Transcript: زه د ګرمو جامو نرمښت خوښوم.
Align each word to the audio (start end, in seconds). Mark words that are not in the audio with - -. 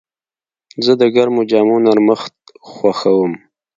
زه 0.85 0.93
د 1.01 1.03
ګرمو 1.15 1.41
جامو 1.49 1.77
نرمښت 1.85 2.35
خوښوم. 2.69 3.33